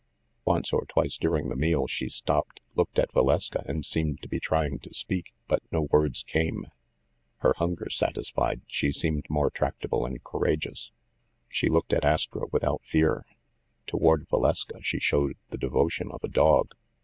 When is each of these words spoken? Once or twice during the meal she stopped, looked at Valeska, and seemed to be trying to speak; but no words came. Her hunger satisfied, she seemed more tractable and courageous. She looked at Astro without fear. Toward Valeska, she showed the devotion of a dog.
Once 0.45 0.73
or 0.73 0.83
twice 0.85 1.15
during 1.15 1.49
the 1.49 1.55
meal 1.55 1.85
she 1.85 2.09
stopped, 2.09 2.59
looked 2.73 2.97
at 2.97 3.11
Valeska, 3.11 3.61
and 3.67 3.85
seemed 3.85 4.19
to 4.19 4.27
be 4.27 4.39
trying 4.39 4.79
to 4.79 4.91
speak; 4.95 5.31
but 5.47 5.61
no 5.71 5.81
words 5.91 6.23
came. 6.23 6.65
Her 7.41 7.53
hunger 7.57 7.87
satisfied, 7.87 8.61
she 8.65 8.91
seemed 8.91 9.27
more 9.29 9.51
tractable 9.51 10.07
and 10.07 10.23
courageous. 10.23 10.91
She 11.49 11.69
looked 11.69 11.93
at 11.93 12.03
Astro 12.03 12.49
without 12.51 12.81
fear. 12.83 13.27
Toward 13.85 14.27
Valeska, 14.27 14.79
she 14.81 14.99
showed 14.99 15.37
the 15.49 15.57
devotion 15.59 16.09
of 16.11 16.23
a 16.23 16.27
dog. 16.29 16.73